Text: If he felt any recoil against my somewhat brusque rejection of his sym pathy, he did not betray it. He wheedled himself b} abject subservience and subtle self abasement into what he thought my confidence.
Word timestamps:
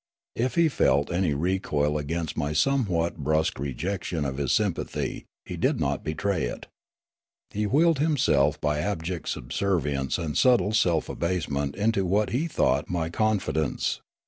If 0.35 0.55
he 0.55 0.67
felt 0.67 1.11
any 1.11 1.35
recoil 1.35 1.95
against 1.95 2.35
my 2.35 2.53
somewhat 2.53 3.17
brusque 3.17 3.59
rejection 3.59 4.25
of 4.25 4.37
his 4.37 4.51
sym 4.51 4.73
pathy, 4.73 5.25
he 5.45 5.55
did 5.57 5.79
not 5.79 6.03
betray 6.03 6.45
it. 6.45 6.65
He 7.51 7.67
wheedled 7.67 7.99
himself 7.99 8.59
b} 8.59 8.69
abject 8.69 9.29
subservience 9.29 10.17
and 10.17 10.35
subtle 10.35 10.73
self 10.73 11.07
abasement 11.07 11.75
into 11.75 12.03
what 12.03 12.31
he 12.31 12.47
thought 12.47 12.89
my 12.89 13.11
confidence. 13.11 14.01